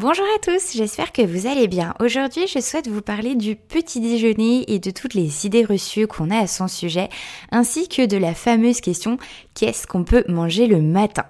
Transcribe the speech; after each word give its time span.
Bonjour 0.00 0.26
à 0.36 0.38
tous, 0.38 0.76
j'espère 0.76 1.10
que 1.10 1.22
vous 1.22 1.48
allez 1.48 1.66
bien. 1.66 1.92
Aujourd'hui, 1.98 2.46
je 2.46 2.60
souhaite 2.60 2.86
vous 2.86 3.02
parler 3.02 3.34
du 3.34 3.56
petit 3.56 3.98
déjeuner 3.98 4.64
et 4.72 4.78
de 4.78 4.92
toutes 4.92 5.14
les 5.14 5.44
idées 5.44 5.64
reçues 5.64 6.06
qu'on 6.06 6.30
a 6.30 6.38
à 6.38 6.46
son 6.46 6.68
sujet, 6.68 7.08
ainsi 7.50 7.88
que 7.88 8.06
de 8.06 8.16
la 8.16 8.32
fameuse 8.32 8.80
question 8.80 9.18
qu'est-ce 9.54 9.88
qu'on 9.88 10.04
peut 10.04 10.22
manger 10.28 10.68
le 10.68 10.80
matin? 10.80 11.24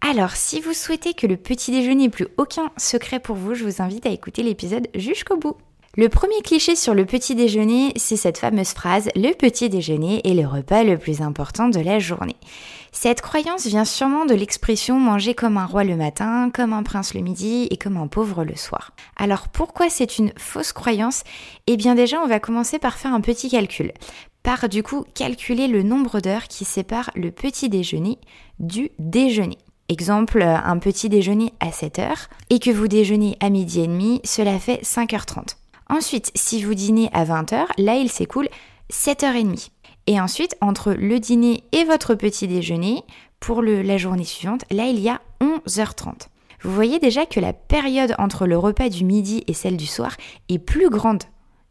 Alors, 0.00 0.36
si 0.36 0.60
vous 0.60 0.74
souhaitez 0.74 1.14
que 1.14 1.26
le 1.26 1.36
petit 1.36 1.72
déjeuner 1.72 2.04
n'ait 2.04 2.08
plus 2.08 2.28
aucun 2.36 2.70
secret 2.76 3.18
pour 3.18 3.34
vous, 3.34 3.54
je 3.54 3.64
vous 3.64 3.82
invite 3.82 4.06
à 4.06 4.10
écouter 4.10 4.44
l'épisode 4.44 4.86
jusqu'au 4.94 5.36
bout. 5.36 5.56
Le 5.96 6.08
premier 6.08 6.40
cliché 6.42 6.74
sur 6.74 6.92
le 6.92 7.06
petit 7.06 7.34
déjeuner, 7.34 7.92
c'est 7.96 8.16
cette 8.16 8.38
fameuse 8.38 8.74
phrase 8.74 9.08
Le 9.16 9.32
petit 9.32 9.68
déjeuner 9.68 10.20
est 10.24 10.34
le 10.34 10.46
repas 10.46 10.84
le 10.84 10.98
plus 10.98 11.20
important 11.20 11.68
de 11.68 11.80
la 11.80 11.98
journée. 11.98 12.36
Cette 12.96 13.20
croyance 13.20 13.66
vient 13.66 13.84
sûrement 13.84 14.24
de 14.24 14.34
l'expression 14.34 15.00
manger 15.00 15.34
comme 15.34 15.58
un 15.58 15.66
roi 15.66 15.82
le 15.82 15.96
matin, 15.96 16.48
comme 16.54 16.72
un 16.72 16.84
prince 16.84 17.12
le 17.12 17.20
midi 17.20 17.66
et 17.70 17.76
comme 17.76 17.96
un 17.96 18.06
pauvre 18.06 18.44
le 18.44 18.54
soir. 18.54 18.92
Alors 19.16 19.48
pourquoi 19.48 19.90
c'est 19.90 20.16
une 20.16 20.32
fausse 20.38 20.72
croyance? 20.72 21.24
Eh 21.66 21.76
bien 21.76 21.96
déjà 21.96 22.20
on 22.22 22.28
va 22.28 22.38
commencer 22.38 22.78
par 22.78 22.96
faire 22.96 23.12
un 23.12 23.20
petit 23.20 23.50
calcul. 23.50 23.92
Par 24.44 24.68
du 24.68 24.84
coup 24.84 25.04
calculer 25.12 25.66
le 25.66 25.82
nombre 25.82 26.20
d'heures 26.20 26.46
qui 26.46 26.64
séparent 26.64 27.10
le 27.16 27.32
petit 27.32 27.68
déjeuner 27.68 28.16
du 28.60 28.90
déjeuner. 29.00 29.58
Exemple, 29.88 30.42
un 30.42 30.78
petit 30.78 31.08
déjeuner 31.08 31.52
à 31.58 31.72
7 31.72 31.98
heures 31.98 32.28
et 32.48 32.60
que 32.60 32.70
vous 32.70 32.88
déjeunez 32.88 33.36
à 33.40 33.50
midi 33.50 33.80
et 33.80 33.86
demi, 33.88 34.20
cela 34.24 34.58
fait 34.58 34.80
5h30. 34.82 35.56
Ensuite, 35.90 36.30
si 36.36 36.62
vous 36.62 36.74
dînez 36.74 37.10
à 37.12 37.24
20h, 37.24 37.66
là 37.76 37.96
il 37.96 38.08
s'écoule 38.08 38.48
7h30. 38.90 39.70
Et 40.06 40.20
ensuite, 40.20 40.56
entre 40.60 40.92
le 40.92 41.18
dîner 41.18 41.64
et 41.72 41.84
votre 41.84 42.14
petit 42.14 42.46
déjeuner, 42.46 43.02
pour 43.40 43.62
la 43.62 43.98
journée 43.98 44.24
suivante, 44.24 44.64
là 44.70 44.86
il 44.86 44.98
y 45.00 45.08
a 45.08 45.20
11h30. 45.40 46.28
Vous 46.62 46.74
voyez 46.74 46.98
déjà 46.98 47.26
que 47.26 47.40
la 47.40 47.52
période 47.52 48.14
entre 48.18 48.46
le 48.46 48.56
repas 48.56 48.88
du 48.88 49.04
midi 49.04 49.44
et 49.46 49.52
celle 49.52 49.76
du 49.76 49.86
soir 49.86 50.16
est 50.48 50.58
plus 50.58 50.88
grande 50.88 51.24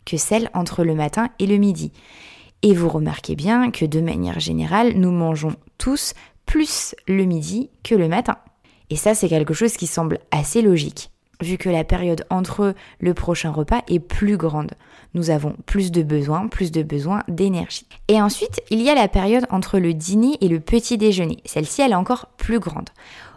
que 0.05 0.17
celle 0.17 0.49
entre 0.53 0.83
le 0.83 0.93
matin 0.93 1.29
et 1.39 1.47
le 1.47 1.57
midi. 1.57 1.91
Et 2.61 2.73
vous 2.73 2.89
remarquez 2.89 3.35
bien 3.35 3.71
que 3.71 3.85
de 3.85 4.01
manière 4.01 4.39
générale, 4.39 4.93
nous 4.95 5.11
mangeons 5.11 5.55
tous 5.77 6.13
plus 6.45 6.95
le 7.07 7.25
midi 7.25 7.69
que 7.83 7.95
le 7.95 8.07
matin. 8.07 8.37
Et 8.89 8.95
ça, 8.95 9.15
c'est 9.15 9.29
quelque 9.29 9.53
chose 9.53 9.73
qui 9.77 9.87
semble 9.87 10.19
assez 10.31 10.61
logique 10.61 11.09
vu 11.41 11.57
que 11.57 11.69
la 11.69 11.83
période 11.83 12.25
entre 12.29 12.73
le 12.99 13.13
prochain 13.13 13.51
repas 13.51 13.81
est 13.87 13.99
plus 13.99 14.37
grande. 14.37 14.71
Nous 15.13 15.29
avons 15.29 15.55
plus 15.65 15.91
de 15.91 16.03
besoins, 16.03 16.47
plus 16.47 16.71
de 16.71 16.83
besoins 16.83 17.23
d'énergie. 17.27 17.85
Et 18.07 18.21
ensuite, 18.21 18.61
il 18.69 18.81
y 18.81 18.89
a 18.89 18.95
la 18.95 19.07
période 19.07 19.45
entre 19.49 19.79
le 19.79 19.93
dîner 19.93 20.37
et 20.41 20.47
le 20.47 20.59
petit 20.59 20.97
déjeuner. 20.97 21.37
Celle-ci, 21.45 21.81
elle 21.81 21.91
est 21.91 21.95
encore 21.95 22.27
plus 22.37 22.59
grande. 22.59 22.89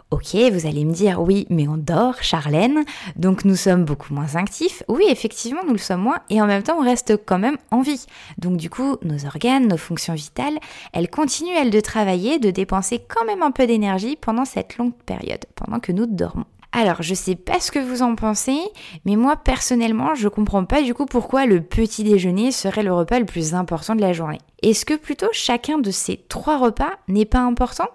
Ok, 0.09 0.35
vous 0.53 0.65
allez 0.65 0.85
me 0.85 0.93
dire, 0.93 1.21
oui, 1.21 1.45
mais 1.49 1.67
on 1.67 1.75
dort, 1.75 2.15
Charlène, 2.21 2.85
donc 3.17 3.43
nous 3.43 3.57
sommes 3.57 3.83
beaucoup 3.83 4.13
moins 4.13 4.35
actifs. 4.35 4.81
Oui, 4.87 5.03
effectivement, 5.09 5.59
nous 5.65 5.73
le 5.73 5.77
sommes 5.77 5.99
moins, 5.99 6.19
et 6.29 6.41
en 6.41 6.47
même 6.47 6.63
temps, 6.63 6.77
on 6.79 6.83
reste 6.83 7.19
quand 7.25 7.39
même 7.39 7.57
en 7.71 7.81
vie. 7.81 8.05
Donc 8.37 8.55
du 8.55 8.69
coup, 8.69 8.95
nos 9.01 9.25
organes, 9.25 9.67
nos 9.67 9.75
fonctions 9.75 10.13
vitales, 10.13 10.59
elles 10.93 11.09
continuent, 11.09 11.57
elles, 11.57 11.71
de 11.71 11.81
travailler, 11.81 12.39
de 12.39 12.51
dépenser 12.51 13.01
quand 13.05 13.25
même 13.25 13.43
un 13.43 13.51
peu 13.51 13.67
d'énergie 13.67 14.15
pendant 14.15 14.45
cette 14.45 14.77
longue 14.77 14.95
période, 15.05 15.43
pendant 15.55 15.81
que 15.81 15.91
nous 15.91 16.05
dormons. 16.05 16.45
Alors, 16.79 17.01
je 17.01 17.15
sais 17.15 17.33
pas 17.33 17.59
ce 17.59 17.71
que 17.71 17.79
vous 17.79 18.03
en 18.03 18.13
pensez, 18.13 18.59
mais 19.03 19.15
moi 19.15 19.35
personnellement, 19.35 20.13
je 20.13 20.27
comprends 20.27 20.63
pas 20.63 20.83
du 20.83 20.93
coup 20.93 21.07
pourquoi 21.07 21.47
le 21.47 21.59
petit 21.59 22.03
déjeuner 22.03 22.51
serait 22.51 22.83
le 22.83 22.93
repas 22.93 23.17
le 23.17 23.25
plus 23.25 23.55
important 23.55 23.95
de 23.95 24.01
la 24.01 24.13
journée. 24.13 24.37
Est-ce 24.61 24.85
que 24.85 24.93
plutôt 24.93 25.29
chacun 25.31 25.79
de 25.79 25.89
ces 25.89 26.17
trois 26.29 26.59
repas 26.59 26.91
n'est 27.07 27.25
pas 27.25 27.39
important? 27.39 27.87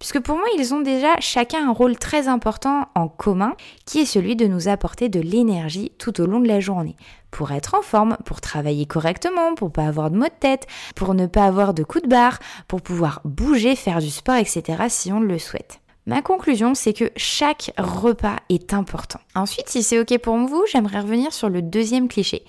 Puisque 0.00 0.18
pour 0.18 0.36
moi, 0.36 0.46
ils 0.58 0.74
ont 0.74 0.80
déjà 0.80 1.14
chacun 1.20 1.68
un 1.68 1.72
rôle 1.72 1.96
très 1.96 2.26
important 2.26 2.88
en 2.96 3.06
commun, 3.06 3.54
qui 3.86 4.00
est 4.00 4.04
celui 4.04 4.34
de 4.34 4.48
nous 4.48 4.66
apporter 4.66 5.08
de 5.08 5.20
l'énergie 5.20 5.92
tout 5.96 6.20
au 6.20 6.26
long 6.26 6.40
de 6.40 6.48
la 6.48 6.58
journée. 6.58 6.96
Pour 7.30 7.52
être 7.52 7.76
en 7.76 7.82
forme, 7.82 8.16
pour 8.24 8.40
travailler 8.40 8.86
correctement, 8.86 9.54
pour 9.54 9.70
pas 9.70 9.86
avoir 9.86 10.10
de 10.10 10.16
maux 10.16 10.24
de 10.24 10.40
tête, 10.40 10.66
pour 10.96 11.14
ne 11.14 11.26
pas 11.28 11.44
avoir 11.44 11.72
de 11.72 11.84
coups 11.84 12.02
de 12.02 12.08
barre, 12.08 12.40
pour 12.66 12.82
pouvoir 12.82 13.20
bouger, 13.24 13.76
faire 13.76 14.00
du 14.00 14.10
sport, 14.10 14.34
etc. 14.34 14.86
si 14.88 15.12
on 15.12 15.20
le 15.20 15.38
souhaite. 15.38 15.80
Ma 16.08 16.22
conclusion, 16.22 16.74
c'est 16.74 16.94
que 16.94 17.10
chaque 17.16 17.70
repas 17.76 18.36
est 18.48 18.72
important. 18.72 19.20
Ensuite, 19.34 19.68
si 19.68 19.82
c'est 19.82 20.00
OK 20.00 20.16
pour 20.22 20.38
vous, 20.38 20.64
j'aimerais 20.72 21.00
revenir 21.00 21.34
sur 21.34 21.50
le 21.50 21.60
deuxième 21.60 22.08
cliché. 22.08 22.44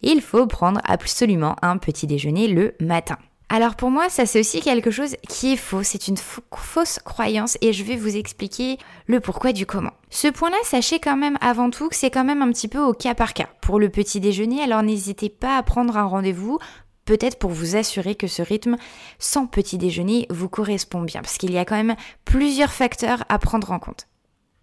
Il 0.00 0.22
faut 0.22 0.46
prendre 0.46 0.80
absolument 0.84 1.54
un 1.60 1.76
petit 1.76 2.06
déjeuner 2.06 2.48
le 2.48 2.74
matin. 2.80 3.18
Alors 3.50 3.76
pour 3.76 3.90
moi, 3.90 4.08
ça 4.08 4.24
c'est 4.24 4.40
aussi 4.40 4.62
quelque 4.62 4.90
chose 4.90 5.16
qui 5.28 5.52
est 5.52 5.56
faux, 5.56 5.82
c'est 5.82 6.08
une 6.08 6.16
fausse 6.16 6.98
croyance 7.04 7.58
et 7.60 7.74
je 7.74 7.84
vais 7.84 7.96
vous 7.96 8.16
expliquer 8.16 8.78
le 9.06 9.20
pourquoi 9.20 9.52
du 9.52 9.66
comment. 9.66 9.92
Ce 10.08 10.28
point-là, 10.28 10.56
sachez 10.64 10.98
quand 10.98 11.18
même 11.18 11.36
avant 11.42 11.68
tout 11.68 11.90
que 11.90 11.94
c'est 11.94 12.10
quand 12.10 12.24
même 12.24 12.40
un 12.40 12.50
petit 12.50 12.68
peu 12.68 12.80
au 12.80 12.94
cas 12.94 13.14
par 13.14 13.34
cas 13.34 13.50
pour 13.60 13.78
le 13.78 13.90
petit 13.90 14.18
déjeuner, 14.18 14.62
alors 14.62 14.82
n'hésitez 14.82 15.28
pas 15.28 15.58
à 15.58 15.62
prendre 15.62 15.98
un 15.98 16.04
rendez-vous 16.04 16.58
peut-être 17.04 17.38
pour 17.38 17.50
vous 17.50 17.76
assurer 17.76 18.14
que 18.14 18.26
ce 18.26 18.42
rythme 18.42 18.76
sans 19.18 19.46
petit 19.46 19.78
déjeuner 19.78 20.26
vous 20.30 20.48
correspond 20.48 21.02
bien, 21.02 21.22
parce 21.22 21.38
qu'il 21.38 21.52
y 21.52 21.58
a 21.58 21.64
quand 21.64 21.76
même 21.76 21.96
plusieurs 22.24 22.72
facteurs 22.72 23.24
à 23.28 23.38
prendre 23.38 23.70
en 23.72 23.78
compte. 23.78 24.08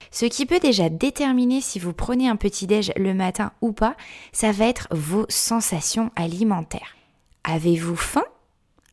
Ce 0.10 0.26
qui 0.26 0.46
peut 0.46 0.60
déjà 0.60 0.90
déterminer 0.90 1.62
si 1.62 1.80
vous 1.80 1.94
prenez 1.94 2.28
un 2.28 2.36
petit 2.36 2.68
déj 2.68 2.92
le 2.98 3.14
matin 3.14 3.52
ou 3.62 3.72
pas, 3.72 3.96
ça 4.34 4.52
va 4.52 4.66
être 4.66 4.88
vos 4.92 5.26
sensations 5.30 6.12
alimentaires. 6.16 6.96
Avez-vous 7.44 7.96
faim? 7.96 8.26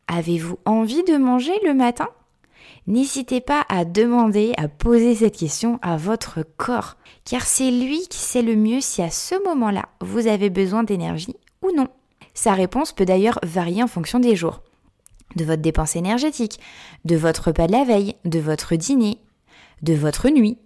Avez-vous 0.06 0.58
envie 0.64 1.02
de 1.04 1.16
manger 1.16 1.52
le 1.64 1.74
matin? 1.74 2.08
N'hésitez 2.86 3.40
pas 3.40 3.66
à 3.68 3.84
demander, 3.84 4.54
à 4.56 4.68
poser 4.68 5.14
cette 5.14 5.36
question 5.36 5.78
à 5.82 5.96
votre 5.96 6.42
corps, 6.56 6.96
car 7.24 7.42
c'est 7.42 7.70
lui 7.70 8.06
qui 8.08 8.18
sait 8.18 8.42
le 8.42 8.56
mieux 8.56 8.80
si 8.80 9.02
à 9.02 9.10
ce 9.10 9.34
moment-là 9.44 9.86
vous 10.00 10.26
avez 10.26 10.48
besoin 10.48 10.84
d'énergie 10.84 11.36
ou 11.62 11.70
non. 11.76 11.88
Sa 12.38 12.54
réponse 12.54 12.92
peut 12.92 13.04
d'ailleurs 13.04 13.40
varier 13.42 13.82
en 13.82 13.88
fonction 13.88 14.20
des 14.20 14.36
jours, 14.36 14.62
de 15.34 15.44
votre 15.44 15.60
dépense 15.60 15.96
énergétique, 15.96 16.60
de 17.04 17.16
votre 17.16 17.48
repas 17.48 17.66
de 17.66 17.72
la 17.72 17.82
veille, 17.82 18.14
de 18.24 18.38
votre 18.38 18.76
dîner, 18.76 19.18
de 19.82 19.94
votre 19.94 20.28
nuit. 20.28 20.56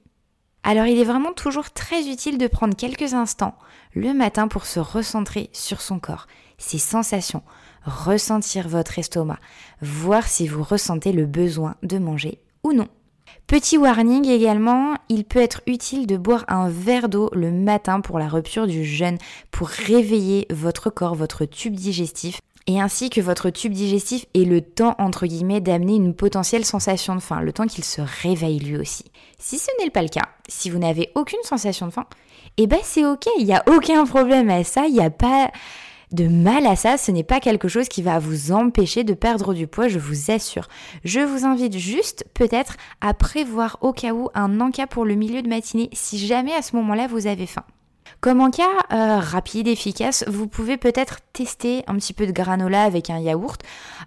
Alors 0.65 0.85
il 0.85 0.99
est 0.99 1.05
vraiment 1.05 1.33
toujours 1.33 1.71
très 1.71 2.09
utile 2.09 2.37
de 2.37 2.47
prendre 2.47 2.77
quelques 2.77 3.15
instants 3.15 3.55
le 3.95 4.13
matin 4.13 4.49
pour 4.49 4.67
se 4.67 4.81
recentrer 4.81 5.49
sur 5.55 5.81
son 5.81 5.99
corps, 5.99 6.27
ses 6.59 6.77
sensations, 6.77 7.43
ressentir 7.87 8.69
votre 8.69 8.99
estomac, 8.99 9.39
voir 9.81 10.27
si 10.27 10.49
vous 10.49 10.63
ressentez 10.63 11.13
le 11.13 11.25
besoin 11.25 11.77
de 11.83 11.97
manger 11.97 12.39
ou 12.65 12.75
non. 12.75 12.89
Petit 13.47 13.77
warning 13.77 14.27
également, 14.29 14.95
il 15.09 15.25
peut 15.25 15.41
être 15.41 15.61
utile 15.67 16.07
de 16.07 16.17
boire 16.17 16.45
un 16.49 16.69
verre 16.69 17.09
d'eau 17.09 17.29
le 17.33 17.51
matin 17.51 18.01
pour 18.01 18.19
la 18.19 18.29
rupture 18.29 18.67
du 18.67 18.85
jeûne, 18.85 19.19
pour 19.51 19.69
réveiller 19.69 20.47
votre 20.51 20.89
corps, 20.89 21.15
votre 21.15 21.45
tube 21.45 21.75
digestif, 21.75 22.41
et 22.67 22.81
ainsi 22.81 23.11
que 23.11 23.21
votre 23.21 23.51
tube 23.51 23.73
digestif 23.73 24.25
ait 24.35 24.45
le 24.45 24.61
temps, 24.61 24.95
entre 24.99 25.27
guillemets, 25.27 25.61
d'amener 25.61 25.97
une 25.97 26.15
potentielle 26.15 26.65
sensation 26.65 27.15
de 27.15 27.21
faim, 27.21 27.41
le 27.41 27.53
temps 27.53 27.67
qu'il 27.67 27.85
se 27.85 28.01
réveille 28.23 28.61
lui 28.61 28.79
aussi. 28.79 29.05
Si 29.39 29.59
ce 29.59 29.69
n'est 29.81 29.91
pas 29.91 30.03
le 30.03 30.09
cas, 30.09 30.29
si 30.49 30.71
vous 30.71 30.79
n'avez 30.79 31.11
aucune 31.15 31.43
sensation 31.43 31.87
de 31.87 31.93
faim, 31.93 32.07
eh 32.57 32.67
ben 32.67 32.79
c'est 32.83 33.05
ok, 33.05 33.27
il 33.39 33.47
n'y 33.47 33.55
a 33.55 33.65
aucun 33.67 34.07
problème 34.07 34.49
à 34.49 34.65
ça, 34.65 34.87
il 34.87 34.95
n'y 34.95 35.01
a 35.01 35.11
pas 35.11 35.51
de 36.13 36.29
mal 36.29 36.67
à 36.67 36.77
ça, 36.77 36.97
ce 36.97 37.11
n'est 37.11 37.25
pas 37.25 37.41
quelque 37.41 37.69
chose 37.69 37.89
qui 37.89 38.03
va 38.03 38.19
vous 38.19 38.53
empêcher 38.53 39.05
de 39.05 39.15
perdre 39.15 39.55
du 39.55 39.67
poids, 39.67 39.89
je 39.89 39.99
vous 39.99 40.31
assure. 40.31 40.69
Je 41.05 41.21
vous 41.21 41.45
invite 41.45 41.77
juste 41.77 42.25
peut-être 42.35 42.77
à 43.01 43.15
prévoir 43.15 43.79
au 43.81 43.93
cas 43.93 44.13
où 44.13 44.29
un 44.35 44.61
encas 44.61 44.87
pour 44.87 45.05
le 45.05 45.15
milieu 45.15 45.43
de 45.43 45.49
matinée 45.49 45.89
si 45.93 46.19
jamais 46.19 46.55
à 46.55 46.63
ce 46.63 46.77
moment-là 46.77 47.07
vous 47.07 47.27
avez 47.27 47.47
faim. 47.47 47.65
Comme 48.21 48.41
encas 48.41 48.63
euh, 48.93 49.19
rapide, 49.19 49.67
efficace, 49.67 50.25
vous 50.29 50.47
pouvez 50.47 50.77
peut-être 50.77 51.19
tester 51.33 51.83
un 51.87 51.97
petit 51.97 52.13
peu 52.13 52.27
de 52.27 52.33
granola 52.33 52.85
avec 52.85 53.11
un 53.11 53.19
yaourt 53.19 53.61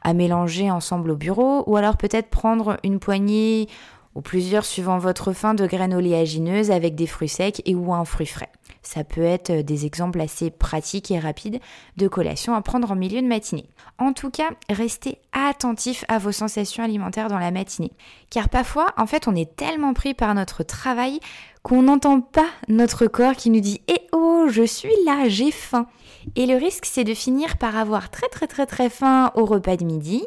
à 0.03 0.13
mélanger 0.13 0.71
ensemble 0.71 1.11
au 1.11 1.15
bureau 1.15 1.63
ou 1.67 1.75
alors 1.75 1.97
peut-être 1.97 2.29
prendre 2.29 2.77
une 2.83 2.99
poignée 2.99 3.67
ou 4.13 4.21
plusieurs 4.21 4.63
suivant 4.63 4.99
votre 4.99 5.33
faim 5.33 5.53
de 5.53 5.67
graines 5.67 5.93
oléagineuses 5.93 6.71
avec 6.71 6.95
des 6.95 7.07
fruits 7.07 7.29
secs 7.29 7.61
et 7.65 7.75
ou 7.75 7.93
un 7.93 8.05
fruit 8.05 8.25
frais. 8.25 8.49
Ça 8.85 9.03
peut 9.03 9.23
être 9.23 9.51
des 9.51 9.85
exemples 9.87 10.21
assez 10.21 10.51
pratiques 10.51 11.09
et 11.09 11.17
rapides 11.17 11.59
de 11.97 12.07
collations 12.07 12.53
à 12.53 12.61
prendre 12.61 12.91
en 12.91 12.95
milieu 12.95 13.19
de 13.19 13.27
matinée. 13.27 13.65
En 13.97 14.13
tout 14.13 14.29
cas, 14.29 14.51
restez 14.69 15.17
attentif 15.33 16.05
à 16.07 16.19
vos 16.19 16.31
sensations 16.31 16.83
alimentaires 16.83 17.27
dans 17.27 17.39
la 17.39 17.49
matinée. 17.49 17.91
Car 18.29 18.47
parfois, 18.47 18.93
en 18.97 19.07
fait, 19.07 19.27
on 19.27 19.35
est 19.35 19.55
tellement 19.55 19.93
pris 19.93 20.13
par 20.13 20.35
notre 20.35 20.61
travail 20.61 21.19
qu'on 21.63 21.81
n'entend 21.81 22.21
pas 22.21 22.45
notre 22.67 23.07
corps 23.07 23.35
qui 23.35 23.49
nous 23.49 23.59
dit 23.59 23.81
Eh 23.87 24.01
oh, 24.11 24.45
je 24.49 24.63
suis 24.63 24.93
là, 25.03 25.27
j'ai 25.29 25.49
faim. 25.49 25.87
Et 26.35 26.45
le 26.45 26.55
risque, 26.55 26.85
c'est 26.85 27.03
de 27.03 27.15
finir 27.15 27.57
par 27.57 27.75
avoir 27.75 28.11
très 28.11 28.27
très 28.27 28.45
très 28.45 28.67
très 28.67 28.89
faim 28.91 29.31
au 29.33 29.45
repas 29.45 29.77
de 29.77 29.85
midi. 29.85 30.23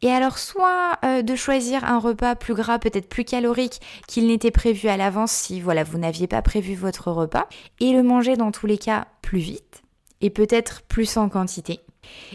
Et 0.00 0.10
alors, 0.10 0.38
soit 0.38 0.98
euh, 1.04 1.22
de 1.22 1.34
choisir 1.34 1.84
un 1.84 1.98
repas 1.98 2.36
plus 2.36 2.54
gras, 2.54 2.78
peut-être 2.78 3.08
plus 3.08 3.24
calorique 3.24 3.80
qu'il 4.06 4.28
n'était 4.28 4.52
prévu 4.52 4.88
à 4.88 4.96
l'avance 4.96 5.32
si 5.32 5.60
voilà, 5.60 5.82
vous 5.82 5.98
n'aviez 5.98 6.28
pas 6.28 6.42
prévu 6.42 6.74
votre 6.74 7.10
repas, 7.10 7.48
et 7.80 7.92
le 7.92 8.02
manger 8.02 8.36
dans 8.36 8.52
tous 8.52 8.66
les 8.66 8.78
cas 8.78 9.06
plus 9.22 9.40
vite, 9.40 9.82
et 10.20 10.30
peut-être 10.30 10.82
plus 10.82 11.16
en 11.16 11.28
quantité. 11.28 11.80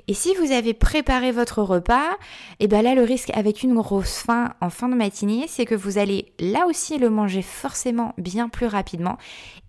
Et 0.07 0.13
si 0.13 0.36
vous 0.36 0.51
avez 0.51 0.74
préparé 0.74 1.31
votre 1.31 1.62
repas, 1.62 2.12
et 2.60 2.65
eh 2.65 2.68
bien 2.68 2.81
là 2.81 2.95
le 2.95 3.04
risque 3.04 3.31
avec 3.33 3.63
une 3.63 3.74
grosse 3.74 4.18
faim 4.18 4.54
en 4.62 4.69
fin 4.69 4.89
de 4.89 4.95
matinée, 4.95 5.45
c'est 5.48 5.66
que 5.66 5.75
vous 5.75 5.98
allez 5.98 6.31
là 6.39 6.68
aussi 6.68 6.98
le 6.98 7.09
manger 7.09 7.42
forcément 7.42 8.13
bien 8.18 8.50
plus 8.50 8.68
rapidement 8.68 9.18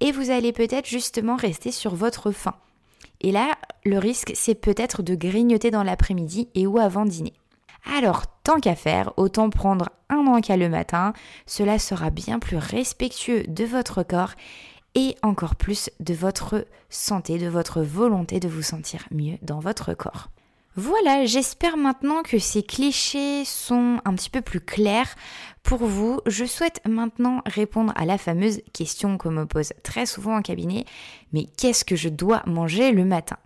et 0.01 0.13
vous 0.13 0.31
allez 0.31 0.53
peut-être 0.53 0.87
justement 0.87 1.37
rester 1.37 1.71
sur 1.71 1.95
votre 1.95 2.33
faim. 2.33 2.55
Et 3.21 3.33
là, 3.33 3.55
le 3.85 3.99
risque 3.99 4.33
c'est 4.35 4.55
peut-être 4.55 5.03
de 5.03 5.15
grignoter 5.15 5.71
dans 5.71 5.85
l'après-midi 5.85 6.49
et 6.55 6.67
ou 6.67 6.79
avant 6.79 7.07
dîner. 7.07 7.33
Alors, 7.93 8.25
tant 8.43 8.61
qu'à 8.61 8.75
faire, 8.75 9.13
autant 9.17 9.51
prendre 9.51 9.91
un 10.09 10.27
encas 10.27 10.57
le 10.57 10.69
matin, 10.69 11.13
cela 11.47 11.79
sera 11.79 12.11
bien 12.11 12.39
plus 12.39 12.57
respectueux 12.57 13.45
de 13.49 13.65
votre 13.65 14.03
corps 14.03 14.33
et 14.95 15.17
encore 15.23 15.57
plus 15.57 15.91
de 16.01 16.15
votre 16.15 16.67
santé, 16.89 17.39
de 17.39 17.49
votre 17.49 17.83
volonté 17.83 18.41
de 18.41 18.49
vous 18.49 18.63
sentir 18.63 19.07
mieux 19.11 19.39
dans 19.43 19.59
votre 19.59 19.95
corps. 19.95 20.29
Voilà, 20.77 21.25
j'espère 21.25 21.77
maintenant 21.77 22.23
que 22.25 22.41
ces 22.41 22.65
clichés 22.65 23.45
sont 23.45 24.01
un 24.05 24.15
petit 24.15 24.31
peu 24.31 24.41
plus 24.41 24.61
clairs 24.61 25.15
pour 25.63 25.85
vous. 25.85 26.21
Je 26.27 26.45
souhaite 26.45 26.81
maintenant 26.85 27.43
répondre 27.47 27.93
à 27.95 28.05
la 28.07 28.19
fameuse 28.19 28.61
question 28.73 29.17
qu'on 29.17 29.31
me 29.31 29.47
pose 29.47 29.73
très 29.85 30.05
souvent 30.05 30.37
en 30.37 30.43
cabinet, 30.43 30.85
mais 31.33 31.47
qu'est-ce 31.57 31.85
que 31.85 31.95
je 31.95 32.09
dois 32.09 32.43
manger 32.47 32.91
le 32.91 33.05
matin? 33.05 33.37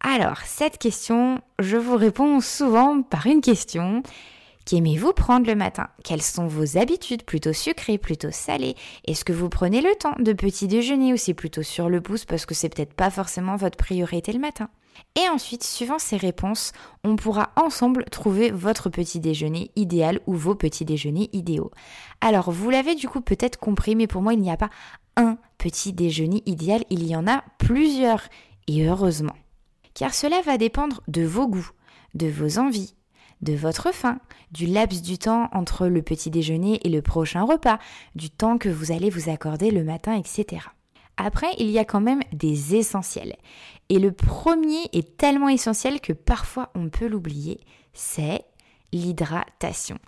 Alors, 0.00 0.38
cette 0.44 0.78
question, 0.78 1.40
je 1.58 1.76
vous 1.76 1.96
réponds 1.96 2.40
souvent 2.40 3.02
par 3.02 3.26
une 3.26 3.40
question 3.40 4.02
Qu'aimez-vous 4.66 5.12
prendre 5.12 5.46
le 5.46 5.54
matin? 5.54 5.88
Quelles 6.04 6.22
sont 6.22 6.46
vos 6.46 6.78
habitudes? 6.78 7.24
Plutôt 7.24 7.52
sucrées, 7.52 7.98
plutôt 7.98 8.30
salées 8.30 8.76
Est-ce 9.06 9.24
que 9.24 9.32
vous 9.32 9.48
prenez 9.48 9.80
le 9.80 9.94
temps 9.96 10.14
de 10.18 10.32
petit 10.32 10.68
déjeuner 10.68 11.12
ou 11.12 11.16
c'est 11.16 11.34
plutôt 11.34 11.62
sur 11.62 11.88
le 11.88 12.00
pouce 12.00 12.24
parce 12.24 12.46
que 12.46 12.54
c'est 12.54 12.68
peut-être 12.68 12.94
pas 12.94 13.10
forcément 13.10 13.56
votre 13.56 13.76
priorité 13.76 14.32
le 14.32 14.38
matin? 14.38 14.68
Et 15.16 15.28
ensuite, 15.28 15.64
suivant 15.64 15.98
ces 15.98 16.16
réponses, 16.16 16.72
on 17.04 17.16
pourra 17.16 17.50
ensemble 17.56 18.04
trouver 18.10 18.50
votre 18.50 18.90
petit 18.90 19.18
déjeuner 19.18 19.70
idéal 19.76 20.20
ou 20.26 20.34
vos 20.34 20.54
petits 20.54 20.84
déjeuners 20.84 21.30
idéaux. 21.32 21.70
Alors, 22.20 22.50
vous 22.50 22.70
l'avez 22.70 22.94
du 22.94 23.08
coup 23.08 23.20
peut-être 23.20 23.58
compris, 23.58 23.96
mais 23.96 24.06
pour 24.06 24.22
moi, 24.22 24.34
il 24.34 24.40
n'y 24.40 24.52
a 24.52 24.56
pas 24.56 24.70
un 25.16 25.36
petit 25.58 25.92
déjeuner 25.92 26.42
idéal, 26.46 26.84
il 26.90 27.06
y 27.06 27.16
en 27.16 27.26
a 27.26 27.42
plusieurs. 27.58 28.22
Et 28.68 28.86
heureusement. 28.86 29.34
Car 29.94 30.14
cela 30.14 30.40
va 30.42 30.58
dépendre 30.58 31.02
de 31.08 31.22
vos 31.22 31.48
goûts, 31.48 31.70
de 32.14 32.28
vos 32.28 32.58
envies, 32.58 32.94
de 33.42 33.54
votre 33.54 33.92
faim, 33.92 34.18
du 34.52 34.66
laps 34.66 35.02
du 35.02 35.18
temps 35.18 35.48
entre 35.52 35.86
le 35.86 36.02
petit 36.02 36.30
déjeuner 36.30 36.80
et 36.84 36.90
le 36.90 37.02
prochain 37.02 37.42
repas, 37.42 37.78
du 38.14 38.30
temps 38.30 38.58
que 38.58 38.68
vous 38.68 38.92
allez 38.92 39.10
vous 39.10 39.30
accorder 39.30 39.70
le 39.70 39.84
matin, 39.84 40.14
etc. 40.14 40.66
Après, 41.16 41.48
il 41.58 41.70
y 41.70 41.78
a 41.78 41.84
quand 41.84 42.00
même 42.00 42.22
des 42.32 42.76
essentiels. 42.76 43.36
Et 43.88 43.98
le 43.98 44.12
premier 44.12 44.88
est 44.92 45.16
tellement 45.16 45.48
essentiel 45.48 46.00
que 46.00 46.12
parfois 46.12 46.70
on 46.74 46.88
peut 46.88 47.08
l'oublier, 47.08 47.60
c'est 47.92 48.44
l'hydratation. 48.92 49.98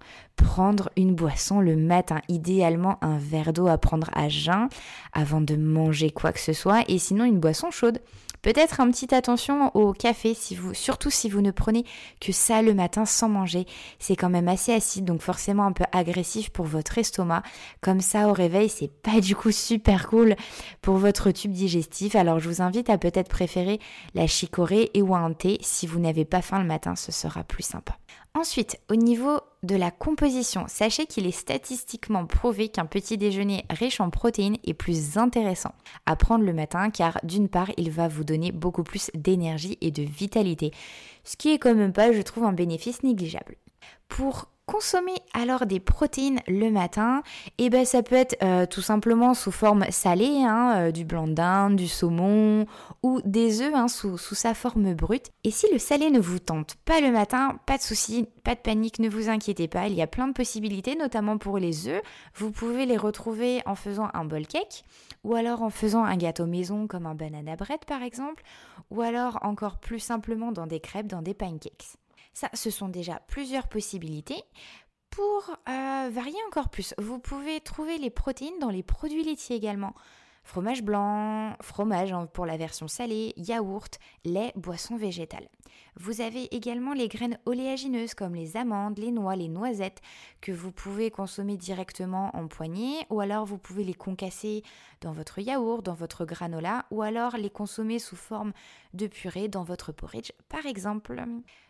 Prendre 0.42 0.90
une 0.96 1.14
boisson 1.14 1.60
le 1.60 1.76
matin, 1.76 2.20
idéalement 2.28 2.98
un 3.00 3.16
verre 3.16 3.52
d'eau 3.52 3.68
à 3.68 3.78
prendre 3.78 4.10
à 4.12 4.28
jeun 4.28 4.68
avant 5.12 5.40
de 5.40 5.56
manger 5.56 6.10
quoi 6.10 6.32
que 6.32 6.40
ce 6.40 6.52
soit, 6.52 6.84
et 6.88 6.98
sinon 6.98 7.24
une 7.24 7.40
boisson 7.40 7.70
chaude. 7.70 8.00
Peut-être 8.42 8.80
un 8.80 8.90
petit 8.90 9.14
attention 9.14 9.70
au 9.76 9.92
café, 9.92 10.36
surtout 10.72 11.10
si 11.10 11.28
vous 11.28 11.42
ne 11.42 11.52
prenez 11.52 11.84
que 12.20 12.32
ça 12.32 12.60
le 12.60 12.74
matin 12.74 13.06
sans 13.06 13.28
manger. 13.28 13.66
C'est 14.00 14.16
quand 14.16 14.30
même 14.30 14.48
assez 14.48 14.72
acide, 14.72 15.04
donc 15.04 15.22
forcément 15.22 15.64
un 15.64 15.70
peu 15.70 15.84
agressif 15.92 16.50
pour 16.50 16.66
votre 16.66 16.98
estomac. 16.98 17.44
Comme 17.80 18.00
ça 18.00 18.28
au 18.28 18.32
réveil, 18.32 18.68
c'est 18.68 18.90
pas 18.90 19.20
du 19.20 19.36
coup 19.36 19.52
super 19.52 20.08
cool 20.08 20.34
pour 20.82 20.96
votre 20.96 21.30
tube 21.30 21.52
digestif. 21.52 22.16
Alors 22.16 22.40
je 22.40 22.48
vous 22.48 22.62
invite 22.62 22.90
à 22.90 22.98
peut-être 22.98 23.28
préférer 23.28 23.78
la 24.14 24.26
chicorée 24.26 24.90
et 24.92 25.02
ou 25.02 25.14
un 25.14 25.32
thé. 25.32 25.58
Si 25.60 25.86
vous 25.86 26.00
n'avez 26.00 26.24
pas 26.24 26.42
faim 26.42 26.58
le 26.58 26.66
matin, 26.66 26.96
ce 26.96 27.12
sera 27.12 27.44
plus 27.44 27.62
sympa. 27.62 27.96
Ensuite, 28.34 28.80
au 28.90 28.96
niveau 28.96 29.38
de 29.62 29.76
la 29.76 29.90
composition, 29.90 30.64
sachez 30.66 31.06
qu'il 31.06 31.26
est 31.26 31.30
statistiquement 31.30 32.26
prouvé 32.26 32.68
qu'un 32.68 32.86
petit 32.86 33.16
déjeuner 33.16 33.64
riche 33.70 34.00
en 34.00 34.10
protéines 34.10 34.58
est 34.64 34.74
plus 34.74 35.18
intéressant 35.18 35.72
à 36.04 36.16
prendre 36.16 36.44
le 36.44 36.52
matin 36.52 36.90
car 36.90 37.18
d'une 37.22 37.48
part, 37.48 37.70
il 37.76 37.90
va 37.90 38.08
vous 38.08 38.24
donner 38.24 38.50
beaucoup 38.50 38.82
plus 38.82 39.10
d'énergie 39.14 39.78
et 39.80 39.90
de 39.90 40.02
vitalité, 40.02 40.72
ce 41.24 41.36
qui 41.36 41.52
est 41.52 41.58
quand 41.58 41.74
même 41.74 41.92
pas, 41.92 42.12
je 42.12 42.22
trouve, 42.22 42.44
un 42.44 42.52
bénéfice 42.52 43.02
négligeable. 43.02 43.56
Pour 44.08 44.48
consommer 44.66 45.14
alors 45.34 45.66
des 45.66 45.80
protéines 45.80 46.40
le 46.46 46.70
matin, 46.70 47.22
et 47.58 47.66
eh 47.66 47.70
ben 47.70 47.84
ça 47.84 48.02
peut 48.02 48.14
être 48.14 48.36
euh, 48.42 48.66
tout 48.66 48.80
simplement 48.80 49.34
sous 49.34 49.50
forme 49.50 49.84
salée, 49.90 50.44
hein, 50.44 50.74
euh, 50.76 50.90
du 50.92 51.04
blanc 51.04 51.26
d'Inde, 51.26 51.76
du 51.76 51.88
saumon 51.88 52.66
ou 53.02 53.20
des 53.24 53.60
œufs 53.60 53.74
hein, 53.74 53.88
sous, 53.88 54.18
sous, 54.18 54.34
sa 54.34 54.54
forme 54.54 54.94
brute. 54.94 55.30
Et 55.44 55.50
si 55.50 55.66
le 55.72 55.78
salé 55.78 56.10
ne 56.10 56.20
vous 56.20 56.38
tente 56.38 56.76
pas 56.84 57.00
le 57.00 57.10
matin, 57.10 57.58
pas 57.66 57.76
de 57.76 57.82
souci, 57.82 58.26
pas 58.44 58.54
de 58.54 58.60
panique, 58.60 58.98
ne 58.98 59.08
vous 59.08 59.28
inquiétez 59.28 59.68
pas, 59.68 59.88
il 59.88 59.94
y 59.94 60.02
a 60.02 60.06
plein 60.06 60.28
de 60.28 60.32
possibilités, 60.32 60.94
notamment 60.94 61.38
pour 61.38 61.58
les 61.58 61.88
œufs. 61.88 62.02
Vous 62.34 62.50
pouvez 62.50 62.86
les 62.86 62.96
retrouver 62.96 63.62
en 63.66 63.74
faisant 63.74 64.08
un 64.14 64.24
bol 64.24 64.46
cake 64.46 64.84
ou 65.24 65.34
alors 65.34 65.62
en 65.62 65.70
faisant 65.70 66.04
un 66.04 66.16
gâteau 66.16 66.46
maison 66.46 66.86
comme 66.86 67.06
un 67.06 67.14
banana 67.14 67.56
bread 67.56 67.84
par 67.84 68.02
exemple, 68.02 68.42
ou 68.90 69.02
alors 69.02 69.38
encore 69.42 69.78
plus 69.78 70.00
simplement 70.00 70.52
dans 70.52 70.66
des 70.66 70.80
crêpes, 70.80 71.06
dans 71.06 71.22
des 71.22 71.34
pancakes. 71.34 71.96
Ça, 72.32 72.48
ce 72.54 72.70
sont 72.70 72.88
déjà 72.88 73.20
plusieurs 73.26 73.68
possibilités. 73.68 74.42
Pour 75.10 75.50
euh, 75.68 76.08
varier 76.10 76.38
encore 76.48 76.70
plus, 76.70 76.94
vous 76.96 77.18
pouvez 77.18 77.60
trouver 77.60 77.98
les 77.98 78.10
protéines 78.10 78.58
dans 78.60 78.70
les 78.70 78.82
produits 78.82 79.24
laitiers 79.24 79.56
également. 79.56 79.94
Fromage 80.44 80.82
blanc, 80.82 81.54
fromage 81.60 82.14
pour 82.32 82.46
la 82.46 82.56
version 82.56 82.88
salée, 82.88 83.32
yaourt, 83.36 83.98
lait, 84.24 84.52
boissons 84.56 84.96
végétales. 84.96 85.48
Vous 85.96 86.20
avez 86.20 86.54
également 86.54 86.94
les 86.94 87.08
graines 87.08 87.38
oléagineuses 87.46 88.14
comme 88.14 88.34
les 88.34 88.56
amandes, 88.56 88.98
les 88.98 89.12
noix, 89.12 89.36
les 89.36 89.48
noisettes 89.48 90.00
que 90.40 90.50
vous 90.50 90.72
pouvez 90.72 91.10
consommer 91.10 91.56
directement 91.56 92.34
en 92.34 92.48
poignée 92.48 93.06
ou 93.08 93.20
alors 93.20 93.46
vous 93.46 93.58
pouvez 93.58 93.84
les 93.84 93.94
concasser 93.94 94.62
dans 95.00 95.12
votre 95.12 95.38
yaourt, 95.38 95.82
dans 95.84 95.94
votre 95.94 96.24
granola 96.24 96.86
ou 96.90 97.02
alors 97.02 97.36
les 97.36 97.50
consommer 97.50 97.98
sous 97.98 98.16
forme 98.16 98.52
de 98.94 99.06
purée 99.06 99.48
dans 99.48 99.64
votre 99.64 99.92
porridge 99.92 100.32
par 100.48 100.66
exemple. 100.66 101.22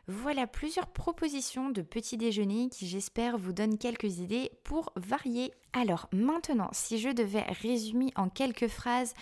Voilà 0.08 0.48
plusieurs 0.48 0.88
propositions 0.88 1.70
de 1.70 1.80
petits 1.80 2.16
déjeuners 2.16 2.68
qui 2.70 2.88
j'espère 2.88 3.38
vous 3.38 3.52
donnent 3.52 3.78
quelques 3.78 4.18
idées 4.18 4.50
pour 4.64 4.92
varier. 4.96 5.52
Alors 5.72 6.08
maintenant, 6.12 6.68
si 6.72 6.98
je 6.98 7.08
devais 7.08 7.42
résumer 7.42 8.12
en 8.16 8.28
quelques 8.28 8.66
phrases 8.66 9.14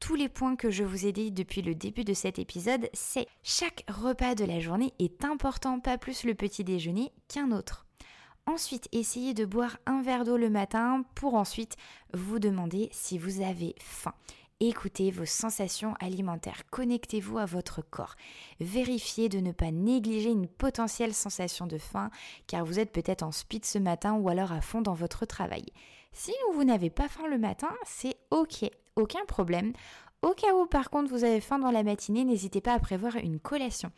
tous 0.00 0.14
les 0.14 0.28
points 0.28 0.54
que 0.54 0.70
je 0.70 0.84
vous 0.84 1.06
ai 1.06 1.12
dit 1.12 1.32
depuis 1.32 1.62
le 1.62 1.74
début 1.74 2.04
de 2.04 2.12
cet 2.12 2.38
épisode, 2.38 2.88
c'est 2.92 3.26
chaque 3.42 3.84
repas 3.88 4.34
de 4.34 4.44
la 4.44 4.60
journée 4.60 4.92
est 4.98 5.24
important, 5.24 5.80
pas 5.80 5.98
plus 5.98 6.24
le 6.24 6.34
petit 6.34 6.62
déjeuner 6.62 7.10
qu'un 7.28 7.50
autre. 7.50 7.86
Ensuite, 8.46 8.88
essayez 8.92 9.34
de 9.34 9.44
boire 9.44 9.78
un 9.86 10.02
verre 10.02 10.24
d'eau 10.24 10.36
le 10.36 10.50
matin 10.50 11.04
pour 11.14 11.34
ensuite 11.34 11.76
vous 12.14 12.38
demander 12.38 12.88
si 12.92 13.18
vous 13.18 13.42
avez 13.42 13.74
faim. 13.80 14.14
Écoutez 14.60 15.12
vos 15.12 15.24
sensations 15.24 15.94
alimentaires, 16.00 16.64
connectez-vous 16.70 17.38
à 17.38 17.44
votre 17.44 17.80
corps. 17.80 18.16
Vérifiez 18.58 19.28
de 19.28 19.38
ne 19.38 19.52
pas 19.52 19.70
négliger 19.70 20.30
une 20.30 20.48
potentielle 20.48 21.14
sensation 21.14 21.68
de 21.68 21.78
faim 21.78 22.10
car 22.48 22.64
vous 22.64 22.80
êtes 22.80 22.90
peut-être 22.90 23.22
en 23.22 23.30
speed 23.30 23.64
ce 23.64 23.78
matin 23.78 24.14
ou 24.14 24.28
alors 24.28 24.50
à 24.50 24.60
fond 24.60 24.80
dans 24.80 24.94
votre 24.94 25.26
travail. 25.26 25.64
Si 26.12 26.32
vous 26.54 26.64
n'avez 26.64 26.90
pas 26.90 27.08
faim 27.08 27.28
le 27.28 27.38
matin, 27.38 27.70
c'est 27.84 28.16
ok, 28.32 28.68
aucun 28.96 29.24
problème. 29.28 29.74
Au 30.22 30.30
cas 30.30 30.52
où 30.52 30.66
par 30.66 30.90
contre 30.90 31.10
vous 31.10 31.22
avez 31.22 31.40
faim 31.40 31.60
dans 31.60 31.70
la 31.70 31.84
matinée, 31.84 32.24
n'hésitez 32.24 32.60
pas 32.60 32.74
à 32.74 32.80
prévoir 32.80 33.14
une 33.14 33.38
collation. 33.38 33.92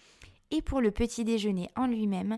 Et 0.50 0.61
pour 0.61 0.83
le 0.83 0.90
petit 0.90 1.25
déjeuner 1.25 1.71
en 1.75 1.87
lui-même, 1.87 2.37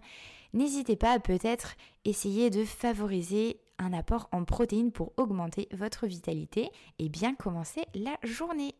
n'hésitez 0.53 0.95
pas 0.95 1.11
à 1.11 1.19
peut-être 1.19 1.75
essayer 2.05 2.51
de 2.51 2.65
favoriser 2.65 3.59
un 3.83 3.93
apport 3.93 4.29
en 4.33 4.45
protéines 4.45 4.93
pour 4.93 5.13
augmenter 5.17 5.69
votre 5.73 6.07
vitalité 6.07 6.71
et 6.99 7.09
bien 7.09 7.35
commencer 7.35 7.83
la 7.95 8.17
journée. 8.23 8.75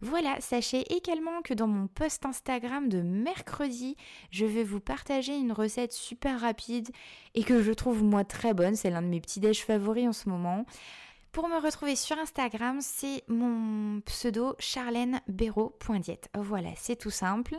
Voilà, 0.00 0.40
sachez 0.40 0.84
également 0.94 1.42
que 1.42 1.54
dans 1.54 1.66
mon 1.66 1.88
post 1.88 2.24
Instagram 2.24 2.88
de 2.88 3.02
mercredi, 3.02 3.96
je 4.30 4.46
vais 4.46 4.62
vous 4.62 4.78
partager 4.78 5.36
une 5.36 5.50
recette 5.50 5.92
super 5.92 6.40
rapide 6.40 6.88
et 7.34 7.42
que 7.42 7.62
je 7.62 7.72
trouve 7.72 8.04
moi 8.04 8.24
très 8.24 8.54
bonne. 8.54 8.76
C'est 8.76 8.90
l'un 8.90 9.02
de 9.02 9.08
mes 9.08 9.20
petits 9.20 9.40
déj 9.40 9.64
favoris 9.64 10.06
en 10.06 10.12
ce 10.12 10.28
moment 10.28 10.64
Pour 11.32 11.48
me 11.48 11.60
retrouver 11.60 11.96
sur 11.96 12.16
Instagram, 12.16 12.78
c'est 12.80 13.24
mon 13.26 14.00
pseudo 14.02 14.54
charlenebero.diète. 14.60 16.30
Voilà, 16.36 16.70
c'est 16.76 16.96
tout 16.96 17.10
simple. 17.10 17.56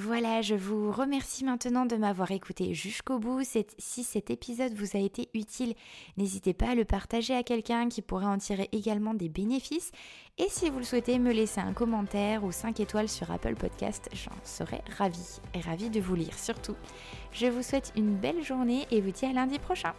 Voilà, 0.00 0.40
je 0.40 0.54
vous 0.54 0.90
remercie 0.90 1.44
maintenant 1.44 1.84
de 1.84 1.96
m'avoir 1.96 2.30
écouté 2.30 2.72
jusqu'au 2.72 3.18
bout. 3.18 3.42
Si 3.44 4.04
cet 4.04 4.30
épisode 4.30 4.72
vous 4.72 4.96
a 4.96 5.00
été 5.00 5.28
utile, 5.34 5.74
n'hésitez 6.16 6.54
pas 6.54 6.70
à 6.70 6.74
le 6.74 6.86
partager 6.86 7.34
à 7.34 7.42
quelqu'un 7.42 7.90
qui 7.90 8.00
pourrait 8.00 8.24
en 8.24 8.38
tirer 8.38 8.70
également 8.72 9.12
des 9.12 9.28
bénéfices. 9.28 9.92
Et 10.38 10.46
si 10.48 10.70
vous 10.70 10.78
le 10.78 10.84
souhaitez, 10.84 11.18
me 11.18 11.30
laisser 11.30 11.60
un 11.60 11.74
commentaire 11.74 12.42
ou 12.42 12.52
5 12.52 12.80
étoiles 12.80 13.10
sur 13.10 13.30
Apple 13.30 13.54
Podcast, 13.54 14.08
j'en 14.14 14.32
serais 14.44 14.82
ravie 14.96 15.40
et 15.52 15.60
ravie 15.60 15.90
de 15.90 16.00
vous 16.00 16.14
lire 16.14 16.38
surtout. 16.38 16.74
Je 17.30 17.46
vous 17.46 17.62
souhaite 17.62 17.92
une 17.94 18.16
belle 18.16 18.42
journée 18.42 18.86
et 18.90 19.02
vous 19.02 19.10
dis 19.10 19.26
à 19.26 19.32
lundi 19.34 19.58
prochain. 19.58 19.92